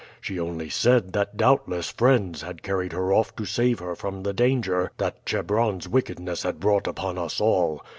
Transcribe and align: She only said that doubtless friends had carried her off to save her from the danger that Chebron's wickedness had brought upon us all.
She 0.19 0.39
only 0.39 0.67
said 0.67 1.13
that 1.13 1.37
doubtless 1.37 1.91
friends 1.91 2.41
had 2.41 2.63
carried 2.63 2.91
her 2.91 3.13
off 3.13 3.35
to 3.35 3.45
save 3.45 3.77
her 3.77 3.95
from 3.95 4.23
the 4.23 4.33
danger 4.33 4.89
that 4.97 5.23
Chebron's 5.27 5.87
wickedness 5.87 6.41
had 6.41 6.59
brought 6.59 6.87
upon 6.87 7.19
us 7.19 7.39
all. 7.39 7.83